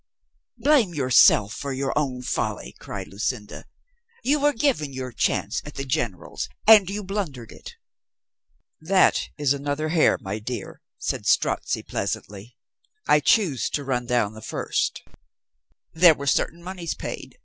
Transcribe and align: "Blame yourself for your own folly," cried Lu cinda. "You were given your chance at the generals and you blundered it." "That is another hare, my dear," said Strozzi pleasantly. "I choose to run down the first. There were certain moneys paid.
"Blame 0.57 0.95
yourself 0.95 1.53
for 1.53 1.71
your 1.71 1.95
own 1.95 2.23
folly," 2.23 2.73
cried 2.79 3.07
Lu 3.07 3.19
cinda. 3.19 3.65
"You 4.23 4.39
were 4.39 4.51
given 4.51 4.93
your 4.93 5.11
chance 5.11 5.61
at 5.63 5.75
the 5.75 5.85
generals 5.85 6.49
and 6.65 6.89
you 6.89 7.03
blundered 7.03 7.51
it." 7.51 7.75
"That 8.79 9.29
is 9.37 9.53
another 9.53 9.89
hare, 9.89 10.17
my 10.19 10.39
dear," 10.39 10.81
said 10.97 11.27
Strozzi 11.27 11.83
pleasantly. 11.83 12.57
"I 13.07 13.19
choose 13.19 13.69
to 13.69 13.83
run 13.83 14.07
down 14.07 14.33
the 14.33 14.41
first. 14.41 15.03
There 15.93 16.15
were 16.15 16.25
certain 16.25 16.63
moneys 16.63 16.95
paid. 16.95 17.37